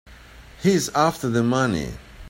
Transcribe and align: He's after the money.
He's 0.63 0.89
after 0.95 1.29
the 1.29 1.43
money. 1.43 1.91